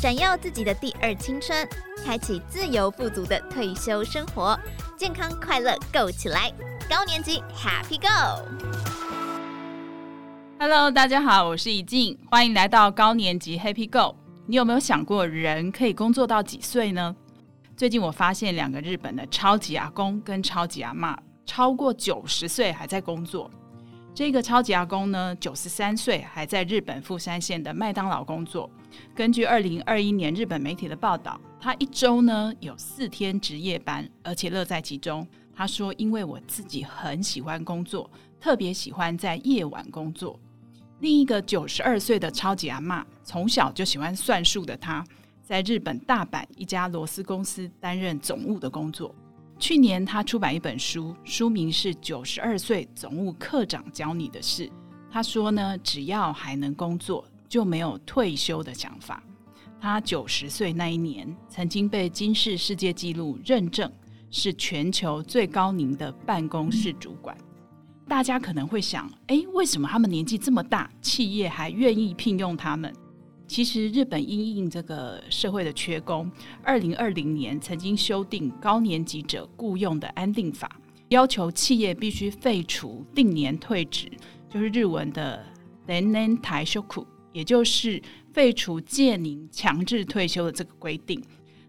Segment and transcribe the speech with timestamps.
[0.00, 1.68] 闪耀自己的第二青春，
[2.04, 4.56] 开启自由富足的退休生活，
[4.96, 6.52] 健康快乐 Go 起来！
[6.88, 7.98] 高年级 Happy
[10.60, 14.14] Go！Hello，大家好，我是怡静，欢迎来到高年级 Happy Go。
[14.46, 17.16] 你有没有想过，人可以工作到几岁呢？
[17.76, 23.50] 最近我发现两个日本的超级阿公跟超级阿嬷，超过九十岁还在工作。
[24.18, 28.68] 这个超级阿公呢，九十三岁还在日本富山县的麦当劳工作。
[29.14, 35.24] 根据二零二一年日本媒体的报道，他一周呢有四天值夜班，而且乐在其中。
[35.54, 38.10] 他说：“因为我自己很喜欢工作，
[38.40, 40.36] 特别喜欢在夜晚工作。”
[40.98, 45.06] 另一个九十二岁的超级阿嬷，从小就喜欢算数的她，
[45.44, 49.14] 在日本大阪一家螺丝公司担任总务的工作。
[49.58, 54.66] 去年，他出版一本书，书名是《九十二岁总务课长教你的事》。
[55.10, 59.22] 他说呢，只要还能工作，就没有退休的想法。
[59.80, 63.90] 他九十岁那一年，曾经被金氏世界纪录认证
[64.30, 67.36] 是全球最高龄的办公室主管。
[68.06, 72.94] 大家可能会想，哎，为什么他们年纪这么大，企业还愿意聘用他们？
[73.48, 76.30] 其实，日本因应这个社会的缺工，
[76.62, 80.70] 二零二零年曾经修订高年级者雇用的安定法，
[81.08, 84.06] 要求企业必须废除定年退职，
[84.50, 85.42] 就是日文的
[85.86, 86.84] 定年退职，
[87.32, 88.00] 也就是
[88.34, 91.20] 废除届龄强制退休的这个规定。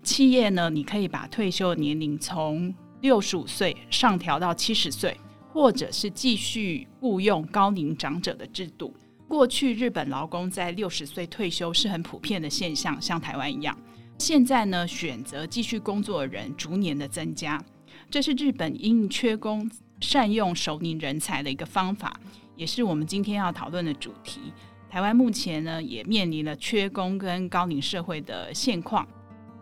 [0.04, 5.18] 企业呢，你可以把退休年龄从六十五岁上调到七十岁，
[5.54, 8.94] 或者是继续雇用高龄长者的制度。
[9.30, 13.78] 过去日本劳工在六十岁退休是很普遍的现象，像台湾一样。
[14.18, 17.64] 现在呢，选择继续工作的人逐年的增加，
[18.10, 19.70] 这是日本因缺工
[20.02, 22.20] 善用熟龄人才的一个方法，
[22.56, 24.52] 也是我们今天要讨论的主题。
[24.90, 29.08] 台湾目前呢，也面临了缺工跟高龄社会的现况。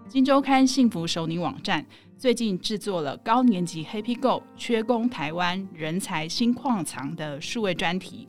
[0.08, 1.86] 金周刊幸福熟龄网站
[2.18, 8.26] 最近制作了高年级 Happy Go 缺工台湾人才新矿藏的数位专题。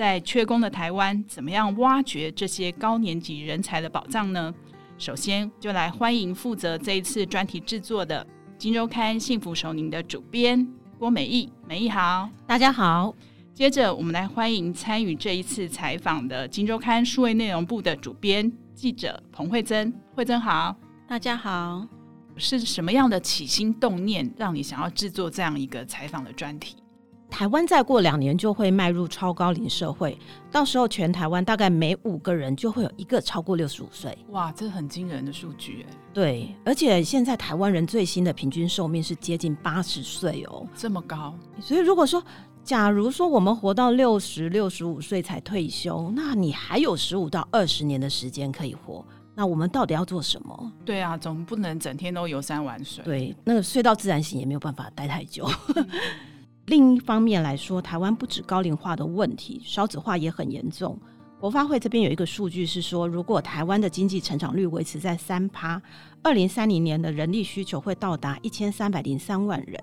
[0.00, 4.50] 在缺工的台湾，怎么样挖掘这些高年级人才的宝藏呢？
[4.96, 10.66] 首先，就来欢迎负责这一次专题制作的《金周刊幸福熟龄》的主编
[10.98, 11.52] 郭美意。
[11.68, 13.14] 美意好，大家好。
[13.52, 19.92] 接着，我们来欢迎参与这一次采访的《金周刊数位内容部》的主编记者彭慧珍。
[20.14, 20.74] 慧珍好，
[21.06, 21.86] 大家好。
[22.38, 26.76] 是什么样的起心动念，让你想要制作这样一个采访的专题？
[27.40, 30.18] 台湾再过两年就会迈入超高龄社会，
[30.52, 34.14] 到时候全台湾大概每五个人就会有一个超过六十五岁。
[34.28, 35.96] 哇，这很惊人的数据哎！
[36.12, 41.34] 对，而且现在台湾人最新的平均寿命是接近八十岁哦，这么高。
[41.62, 42.22] 所以如果说，
[42.62, 49.02] 假如说我们活到六十六十五岁才退休，那你还有十五到二十年的时间可以活，
[49.34, 50.72] 那我们到底要做什么？
[50.84, 53.02] 对啊，总不能整天都游山玩水。
[53.02, 55.48] 对，那个睡到自然醒也没有办法待太久。
[56.70, 60.96] 另一方面来说，台湾不止高龄化的问题，少子化也很严重。
[61.40, 65.82] 国发会这边有一个数据是说，如果台湾的经济成长率维持在三趴，
[66.22, 69.82] 二零三零年的人力需求会到达一千三百零三万人，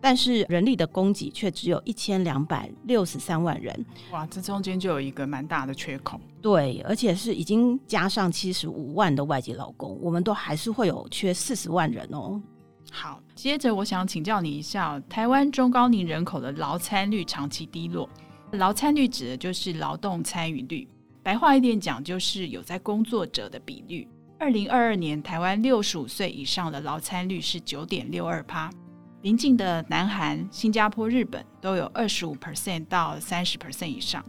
[0.00, 3.84] 但是人力的供给却只有一千两百六十三万人。
[4.10, 6.18] 哇，这中间就有一个蛮大的缺口。
[6.40, 12.40] 对，而且是已经加上七十五万的外籍劳工，我们都还是会有缺四十万人哦。
[12.94, 18.06] 好，接着我想请教你一下，台湾中高龄人口的劳参率长期低落。
[18.52, 20.86] 劳参率指的就是劳动参与率，
[21.22, 24.06] 白话一点讲就是有在工作者的比率。
[24.38, 28.70] 二零二二年，台湾六十五岁以上的劳参率是九点六二趴，
[29.22, 34.22] 邻近的南韩、新加坡、日本都有二十五 percent 到三十 percent 以上。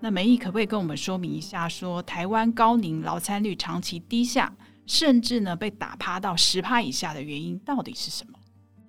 [0.00, 4.50] 那美意可不可以跟我们说明一下说，说台湾高龄劳参率长期低下？
[4.88, 8.38] 甚至呢，被打趴到十趴以下的原因到底是什么？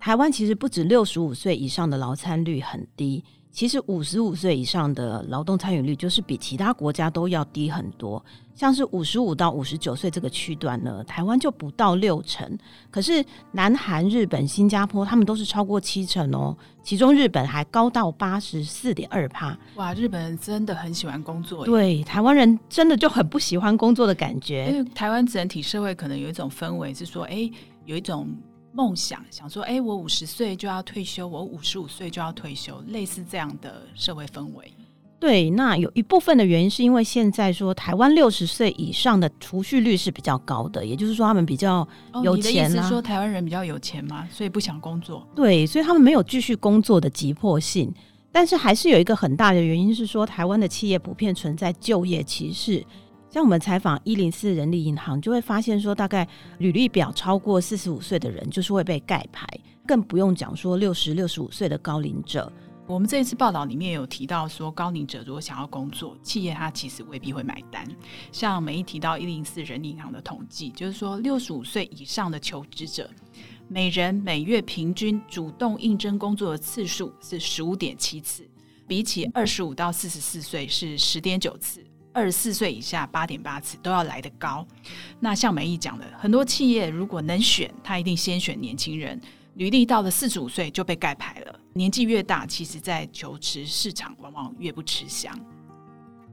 [0.00, 3.22] 台湾其实不止六十五岁以上的劳参率很低，
[3.52, 8.24] 其实五十五岁以上的劳动参与率就是比其他国家都要低很多。
[8.54, 12.58] 像是五十五到五十九岁这个区段呢，台湾就不到六成，
[12.90, 16.54] 可是南韩、日本、新加坡他们都是超过七成哦。
[16.82, 19.58] 其中日本还高到八十四点二帕。
[19.76, 21.64] 哇，日本人真的很喜欢工作。
[21.64, 24.70] 对，台湾人真的就很不喜欢工作的感觉。
[24.70, 27.50] 因为台湾整体社会可能有一种氛围是说，哎，
[27.86, 28.28] 有一种
[28.72, 34.72] 梦想，想说，哎，我五十岁就要退休，我五十五岁就要退休，类似这样的社会氛围。
[35.18, 41.86] 对，那有一部分的原因是因为现在说台湾六十岁以上的储蓄率是比较高的，也就是说他们比较
[42.24, 42.70] 有钱。
[42.70, 44.26] 你的意思说台湾人比较有钱吗？
[44.32, 45.26] 所以不想工作？
[45.34, 47.92] 对，所以他们没有继续工作的急迫性。
[48.32, 52.82] 但是还是有一个很大的原因是说，台湾的企业普遍存在就业歧视，
[53.30, 56.26] 像我们采访一零四人力银行，就会发现说，大概
[56.58, 59.46] 履历表超过四十五岁的人，就是会被盖牌，
[59.86, 62.52] 更不用讲说六十六十五岁的高龄者。
[62.88, 67.86] 我们这一次报道里面有提到说，高龄者如果想要工作，企业他其实未必会买单。
[68.32, 73.08] 像每一提到一零四人力银行的统计，就是说六十五岁以上的求职者，
[73.68, 78.44] 每人每月平均主动应征工作的次数是十五点七次，
[78.88, 81.80] 比起二十五到四十四岁是十点九次，
[82.12, 84.66] 二十四岁以下八点八次都要来得高。
[85.20, 89.20] 那像美意讲的，很多企业如果能选，他一定先选年轻人。
[89.54, 91.54] 履历到了四十五岁就被盖牌了。
[91.74, 95.38] 年纪越大，其实在求职市场往往越不吃香。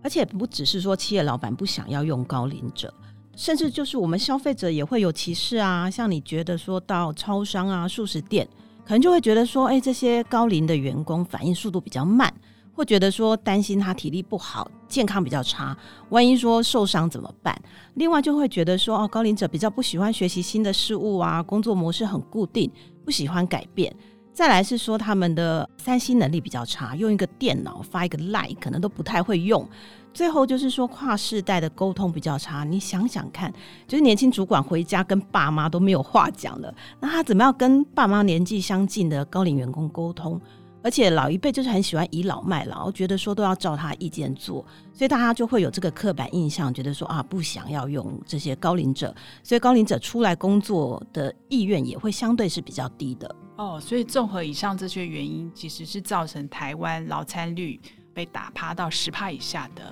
[0.04, 2.94] 而且不只是说企业老板不想要用高龄者，
[3.36, 5.90] 甚至就是我们消费者也会有歧视啊。
[5.90, 8.48] 像你觉得说到超商啊、素食店，
[8.86, 12.32] 可能就会觉得说，哎，这些高龄的员工反应速度比较慢，
[12.78, 15.76] 会觉得说担心他体力不好、健康比较差，
[16.10, 17.60] 万一说受伤怎么办？
[17.96, 22.72] 另外就会觉得说，哦，高龄者比较不喜欢学习新的事物啊，工作模式很固定，
[23.04, 23.92] 不喜欢改变。
[24.32, 29.68] 再来是说他们的 3C 能力比较差，用一个电脑发一个 line 可能都不太会用。
[30.14, 32.64] 最后就是说跨世代的沟通比较差。
[32.64, 33.52] 你想想看，
[33.88, 40.40] 就是年轻主管回家跟爸妈都没有话讲了，那他怎么样跟爸妈年纪相近的高龄员工沟通？
[40.84, 49.14] 而且老一辈就是很喜欢倚老卖老，觉得说都要照他意见做，所以大家就会有这个刻板印象，觉得说啊不想要用这些高龄者，
[49.44, 53.36] 所以高龄者出来工作的意愿也会相对是比较低的。
[53.58, 57.80] 哦，所以综合以上这些原因，其实是造成台湾劳参率
[58.14, 59.92] 被打趴到十趴以下的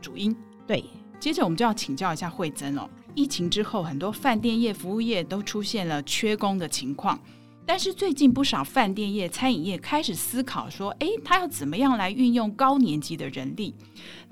[0.00, 0.36] 主因。
[0.66, 0.84] 对，
[1.20, 2.88] 接着我们就要请教一下惠珍哦。
[3.14, 7.18] 疫情之后，很多饭店业、服务业都出现了缺工的情况，
[7.66, 13.74] 但是最近不少饭店业、餐饮业开始思考说，哎，他要怎么样来运用高年级的人力？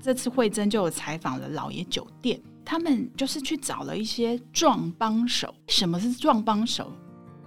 [0.01, 5.53] 这次慧珍就有采访了老爷酒店，他们就是去找了一些壮帮手。
[5.67, 6.93] 什么是壮帮手？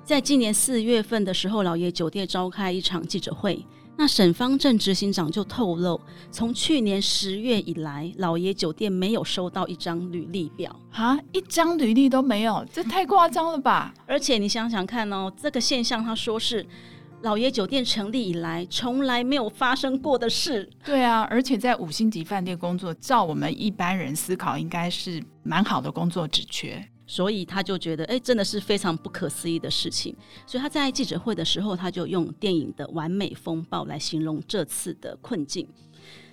[0.03, 3.65] 在今年四月份的时候，老爷酒店召开一场记者会，
[3.99, 5.99] 那沈方正执行长就透露，
[6.31, 13.91] 从去年十月以来，老爷酒店没有收到一张履历表啊，一张履历都没有，这太夸张了吧？
[14.05, 16.63] 而且你想想看哦，这个现象他说是
[17.23, 20.69] 老爷酒店成立以来从来没有发生过的事。
[20.85, 26.87] 对啊，而且在五星级饭店工作，照我们一般人思考，应该是蛮好的工作职缺。
[27.09, 30.13] 所以他就觉得，哎，真的是非常不可思议的事情。
[30.45, 35.65] 所以他在记者会的时候，他就用电影的完美风暴来形容这次的困境。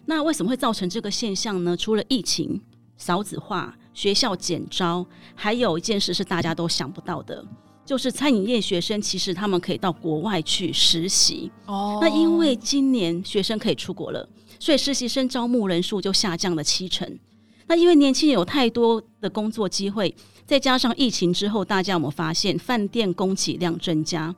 [0.06, 1.76] 那为什么会造成这个现象呢？
[1.76, 2.60] 除了疫情、
[2.98, 5.06] 少子化、学校减招，
[5.36, 7.46] 还有一件事是大家都想不到的，
[7.86, 11.50] 就是餐饮业学生其实他们可以到国外去实习。
[11.66, 14.28] 哦，那因为今年学生可以出国了，
[14.58, 17.18] 所以实习生招募人数就下降了七成。
[17.66, 20.14] 那因为年轻人有太多的工作机会。
[20.46, 24.34] 再加上疫情之后，大家有没有发现饭店供给量增加，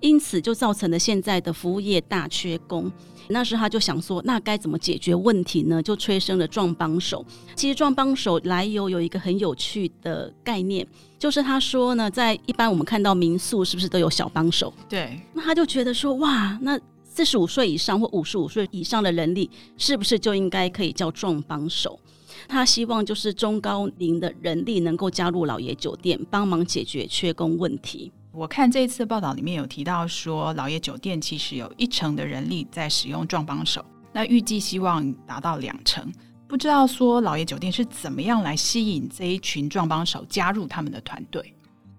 [0.00, 2.92] 因此就造成了现在的服务业大缺工。
[3.28, 5.82] 那时他就想说，那该怎么解决问题呢？
[5.82, 7.24] 就催生了壮帮手。
[7.56, 10.86] 其实壮帮手来由有一个很有趣的概念，
[11.18, 14.72] 就是他说呢，在一般我们看到民宿是不是都有小帮手？
[14.88, 15.20] 对。
[15.32, 21.98] 那他就觉得说，哇，那四十五岁以上或五十五岁以上的人力，是不是就应该可以叫壮帮手？
[22.48, 28.12] 他希望就是中高龄的人力能够加入老爷酒店，帮忙解决缺工问题。
[28.32, 36.12] 我看这一次报道里面有提到说，老爷酒店其实有一成的人力在使用壮帮手，那预计希望达到两成。
[36.46, 41.52] 不知道说老爷酒店是怎么样来吸引这一群壮帮手加入他们的团队？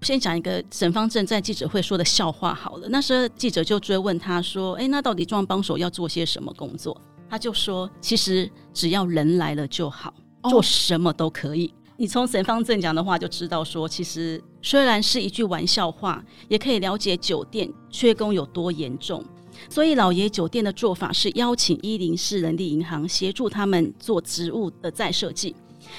[0.03, 2.87] 先讲一个沈方正在记者会说的笑话好了。
[2.87, 6.95] 那时候记者就追问他说：“哎，那到底壮帮手要做些什么工作？”
[7.27, 10.13] 他就说：“其实只要人来了就好。”
[10.49, 11.73] 做什么都可以。
[11.99, 19.23] 你从沈方正讲的话就知道，说其实虽然是一句玩笑话，也可以了解酒店缺工有多严重。
[19.67, 25.55] 所以老爷酒店的做法是邀请一零四人力银行协助他们做职务的再设计。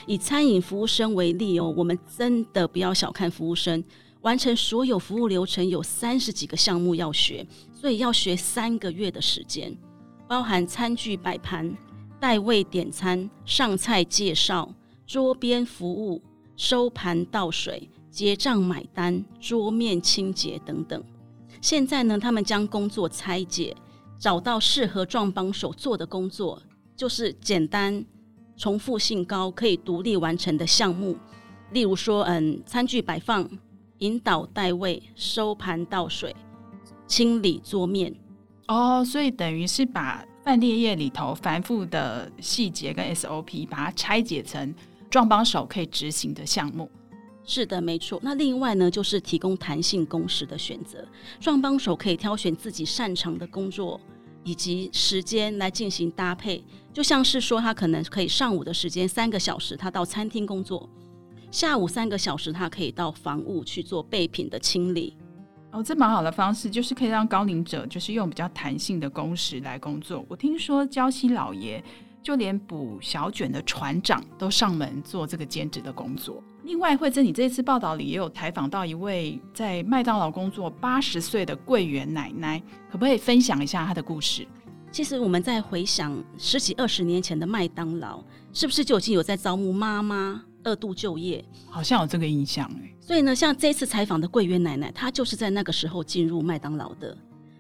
[0.07, 3.83] 以餐饮服务生为例哦，我们真的不要小看服务生，
[4.21, 9.77] 完成所有服务流程有三十几个项目要学，所以要学三个月的时间，
[10.29, 11.77] 包含餐具摆盘。
[12.21, 14.75] 代位点餐、上菜介绍、
[15.07, 16.21] 桌边服务、
[16.57, 21.03] 收盘倒水、结账买单、桌面清洁等等。
[21.61, 23.77] 现在呢，他们将工作拆解，
[24.19, 26.61] 找到适合壮帮手做的工作，
[26.97, 28.05] 就是简单、
[28.57, 31.17] 重复性高、可以独立完成的项目。
[31.71, 33.49] 例如说，嗯，餐具摆放、
[33.99, 36.35] 引导代位、收盘倒水、
[37.07, 38.15] 清理桌面。
[38.67, 40.25] 哦，所以等于是把。
[40.49, 44.75] 饭店业里头繁复的细节跟 SOP，把它拆解成
[45.11, 46.91] 壮帮手可以执行的项目。
[47.45, 48.19] 是的，没错。
[48.23, 51.07] 那另外呢，就是提供弹性工时的选择，
[51.39, 54.01] 壮帮手可以挑选自己擅长的工作
[54.43, 56.65] 以及时间来进行搭配。
[56.95, 60.89] 就像是说，他可能可以上午的时间三个小时，他到餐厅工作；
[61.51, 65.15] 下午三个小时，他可以到房屋去做备品的清理。
[65.71, 70.25] 哦，这蛮好的方式，就是可以让高龄者就是用比较弹性的工时来工作。
[70.29, 71.83] 我听说礁溪老爷。
[72.21, 76.43] 就连捕小卷的船长都上门做这个兼职的工作。
[76.65, 82.61] 另外，惠珍，你这次报道里也有采访到一位在麦当劳工作八十岁的柜员奶奶，
[82.91, 84.47] 可不可以分享一下她的故事？
[84.91, 88.23] 其实我们在回想十几二十年前的麦当劳，
[88.53, 91.45] 是不是就已经有在招募妈妈二度就业？
[91.69, 92.95] 好像有这个印象哎。
[93.01, 97.17] 所以呢，像这次采访的桂圆奶奶，她就是在那个时候进入麦当劳的。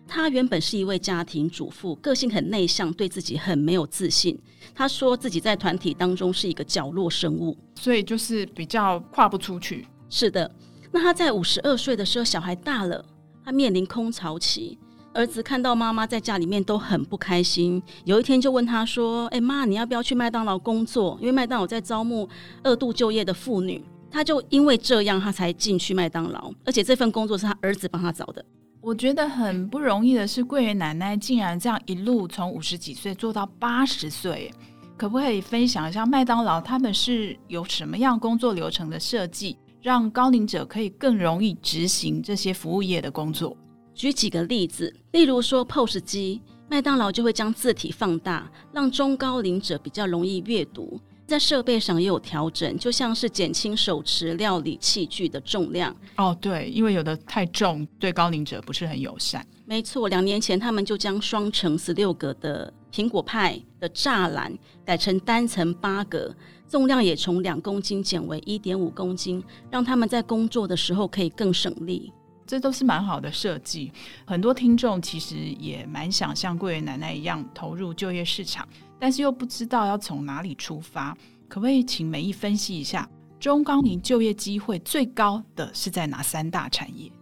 [0.07, 4.38] 她原本是一位家庭主妇，个性很内向，对自己很没有自信。
[4.75, 9.87] 她说自己在团体当中是一个角落生物，所以就是比较跨不出去。
[10.09, 10.50] 是的，
[10.93, 13.05] 那她在五十二岁的时候，小孩大了，
[13.45, 14.79] 她面临空巢期。
[15.18, 21.18] 儿子看到妈妈在家里面都很不开心，有一天就问他说：“哎妈，你要不要去麦当劳工作？
[21.20, 22.28] 因为麦当劳在招募
[22.62, 28.44] 二度就业的妇女。”他就因为这样，他才进去麦当劳，而且这份工作是他儿子帮他找的。
[28.80, 34.48] 我觉得很不容易的是，柜员奶奶竟然这样一路从五十几岁做到八十岁，
[34.96, 43.56] 可不可以分享一下麦当劳他们是有什么样工作流程的设计，让高龄者可以更容易执行这些服务业的工作？
[43.99, 46.40] 举几个例子，例如说 POS 机，
[46.71, 51.00] 麦当劳就会将字体放大，让中高龄者比较容易阅读。
[51.26, 55.95] 在设备上也有调整，就像是减轻手持料理器具的重量。
[56.17, 59.45] 哦，对，因为有的太重，对高龄者不是很友善。
[59.67, 66.33] 没错，两年前他们就将双层十六格的苹果派的栅栏改成单层八格，
[66.69, 72.12] 重量也从两公斤减为一点五公斤，让他们在工作的时候可以更省力。
[72.49, 73.93] 这都是蛮好的设计。
[74.26, 78.67] 很多听众其实也蛮想像桂圆奶奶一样投入就业市场。
[78.99, 87.12] 但是又不知道要从哪里出发，可不可以请美意分析一下中高龄就业机会最高的是在哪三大产业？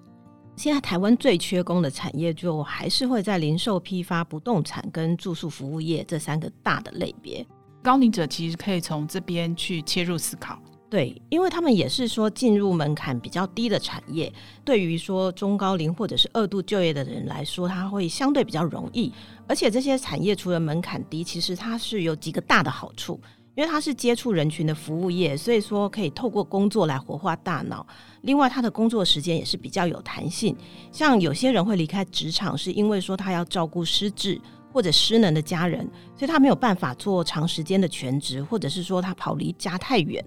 [0.57, 7.47] 现在台湾最缺工的产业，就还是会在零售批发、不动产跟住宿服务业这三个大的类别。
[7.83, 10.59] 高龄者其实可以从这边去切入思考。
[10.89, 14.33] 对，因为他们也是说进入门槛比较低的产业，
[14.65, 19.13] 对于说中高龄或者是二度就业的人来说，他会相对比较容易。
[19.49, 23.21] 而且这些产业除了门槛低，其实它是有几个大的好处，
[23.57, 27.85] 因为它是接触人群的服务业，所以说可以透过工作来活化大脑。
[28.23, 30.57] 另外，他的工作时间也是比较有弹性。
[30.93, 34.41] 像有些人会离开职场，是因为说他要照顾失智
[34.73, 35.85] 或者失能的家人，
[36.17, 40.25] 所以他没有办法做长时间的全职，或者是说他跑离家太远。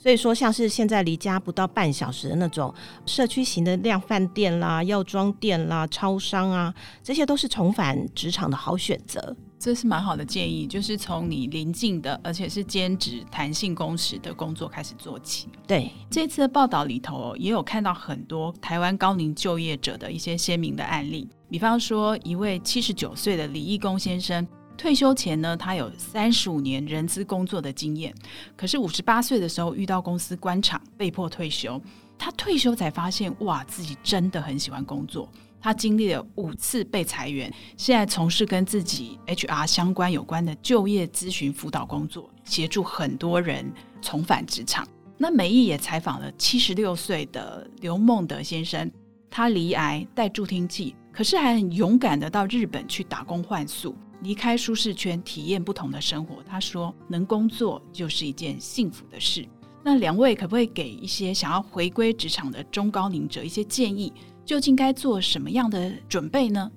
[0.00, 2.72] 所以说，像是现在离家不到半小时的那种
[3.04, 9.36] 社区型的量贩店啦、药妆店啦、超商啊，这些都是重返职场的好选择。
[9.58, 15.48] 这是蛮好的建议，就是从你邻近的，而且是兼职、弹性工时的工作开始做起。
[15.66, 24.46] 对，这次的报道里头也有看到很多台湾高龄就业者的一些鲜明的案例，比方说一位七十九岁的李义工先生。
[24.78, 28.14] 退休前呢，他有三十五年人资工作的经验，
[28.56, 31.78] 可是五十八岁的时候遇到公司关厂，被迫退休。
[32.16, 35.28] 他退休才发现，哇，自己真的很喜欢工作。
[35.60, 43.70] 他经历了五次被裁员，现在从事跟自己 HR 相关有关的就业咨询辅导工作，协助很多人
[44.00, 44.86] 重返职场。
[45.16, 48.88] 那美意也采访了七十六岁的刘孟德先生，
[49.28, 53.96] 他罹癌戴助听器，可是还很勇敢的到日本去打工换宿。
[54.20, 56.42] 离开舒适圈，体验不同的生活。
[56.42, 59.46] 他说：“能工作就是一件幸福的事。”
[59.84, 64.12] 那两位可不可以给一些想要回归职场的中高龄者一些建议？
[64.44, 66.70] 究竟该做什么样的准备呢？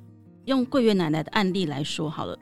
[0.46, 2.38] 用桂月奶奶的案例来说好了。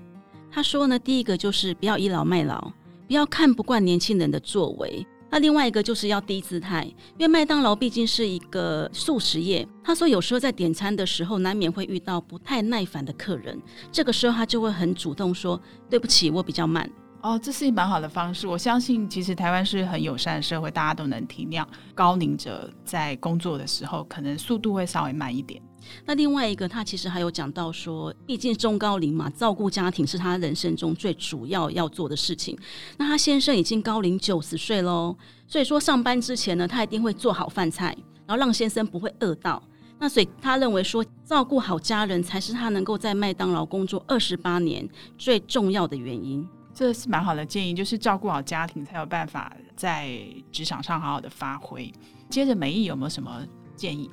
[0.52, 2.72] 他说呢，第一个就是不要倚老卖老，
[3.08, 5.06] 不要看不惯年轻人的作为。
[5.32, 6.84] 那另外一个就是要低姿态，
[7.18, 9.68] 因为麦当劳毕竟是一个素食业。
[9.84, 13.60] 他说有时候在点餐的时候，难免会遇到不太耐烦的客人，
[13.92, 16.90] 这个时候他就会很主动说：“对不起，我比较慢。”
[17.22, 18.48] 哦，这是一蛮好的方式。
[18.48, 25.62] 我相信其实台湾是很友善的社会，大家都能体谅高龄者在工作的时候，可能速度会稍微慢一点。
[26.06, 32.58] 那另外一个，他其实还有讲到说，毕竟中高龄嘛，照顾家庭是他人生中最主要要做的事情。
[32.98, 37.96] 那他先生已经高龄九十岁喽，所以说上班之前呢，他一定会做好饭菜，
[38.26, 39.62] 然后让先生不会饿到。
[40.00, 46.48] 那所以他认为说，照顾好家人才是他能够在麦当劳工作二十八年最重要的原因。
[46.80, 50.18] 这是蛮好的建议，就是照顾好家庭，才有办法在
[50.50, 51.92] 职场上好好的发挥。
[52.30, 53.46] 接着，美意有没有什么
[53.76, 54.10] 建议？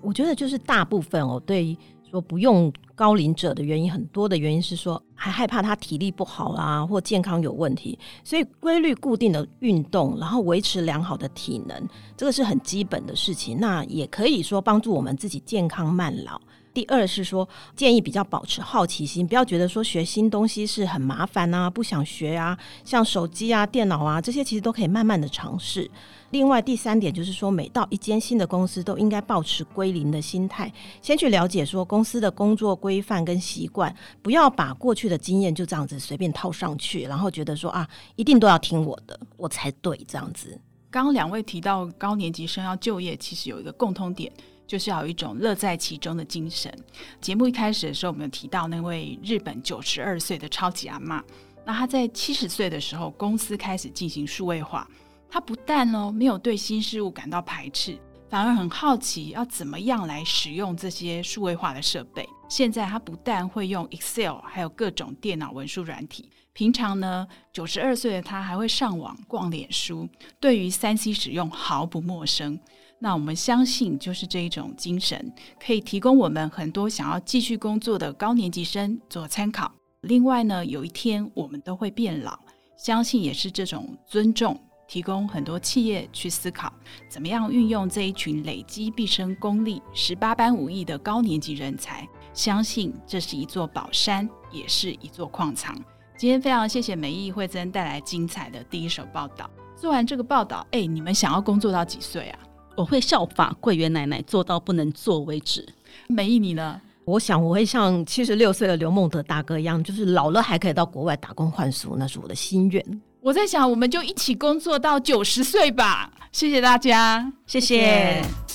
[0.00, 1.78] 我觉得就是大部分哦，对
[2.10, 13.60] 说不用高龄者的原因，很多的原因是说还害怕他体力不好啦，或健康有问题，所以规律固定的运动，然后维持良好的体能，这个是很基本的事情。
[13.60, 16.40] 那也可以说帮助我们自己健康慢老。
[16.74, 22.56] 第二是说，建议比较保持好奇心，不要觉得说学新东西是很麻烦啊，不想学啊。
[22.84, 25.90] 像手机啊、电脑啊这些，其实都可以慢慢的尝试。
[26.30, 30.70] 另外第三点就是说，每到一间新的公司，都应该保持归零的心态，
[31.00, 40.60] 先去了解说公司的工作规范跟习惯，不要把过去的经验就这样子随便套上去，然后觉得说啊，一定都要听我的，我才对这样子。
[40.90, 44.30] 刚刚两位提到高年级生要就业，其实有一个共通点。
[44.68, 46.72] 就是要有一种乐在其中的精神。
[47.20, 51.24] 节目一开始的时候，我们有提到那位日本九十二岁的超级阿妈，
[51.64, 54.86] 那她在七十岁的时候，公司开始进行数位化，
[55.30, 57.98] 她不但哦没有对新事物感到排斥，
[58.28, 62.28] 反而很好奇要怎么样来使用这些数位化的设备。
[62.48, 66.30] 现在她不但会用 Excel，还有各种电脑文书软体。
[66.52, 70.08] 平常呢，九十二岁的她还会上网逛脸书，
[70.40, 72.58] 对于三 C 使用毫不陌生。
[73.00, 75.32] 那我们相信，就是这一种精神，
[75.64, 79.70] 可以提供我们很多想要继续工作的高年级生做参考。
[80.00, 82.38] 另外呢，有一天我们都会变老，
[82.76, 86.72] 相信也是这种尊重，提供很多企业去思考，
[87.08, 92.06] 怎么样运用这一群累积毕生功力、十八般武艺的高年级人才。
[92.32, 95.74] 相信这是一座宝山，也是一座矿藏。
[96.16, 99.48] 今天非常谢谢美意惠珍带来精彩的第一手报道。
[99.76, 102.38] 做完这个报道，哎，你们想要工作到几岁啊？
[102.78, 105.66] 我会效法桂圆奶奶，做到不能做为止。
[106.06, 106.80] 美意你呢？
[107.04, 113.00] 我想我会像七十六岁的刘梦德大哥一样，就是老了还可以到国外打工换宿，那是我的心愿。
[113.20, 116.12] 我在想，我们就一起工作到九十岁吧。
[116.30, 117.76] 谢谢大家，谢谢。
[117.78, 118.47] 谢谢。